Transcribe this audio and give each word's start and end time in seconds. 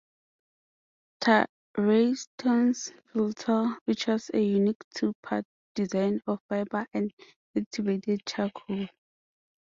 Tareyton's 1.23 2.91
filter 3.13 3.77
features 3.85 4.31
a 4.33 4.41
unique 4.41 4.83
two-part 4.95 5.45
design 5.75 6.19
of 6.25 6.41
fiber 6.49 6.87
and 6.91 7.11
activated 7.55 8.23
charcoal. 8.25 8.87